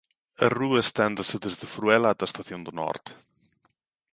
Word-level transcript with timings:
A 0.45 0.47
rúa 0.57 0.79
esténdese 0.85 1.35
desde 1.45 1.71
Fruela 1.73 2.07
ata 2.11 2.23
a 2.25 2.29
Estación 2.31 2.61
do 2.63 2.71
Norte. 2.81 3.11